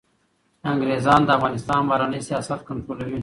[0.71, 3.19] انګریزان د افغانستان بهرنی سیاست کنټرولوي.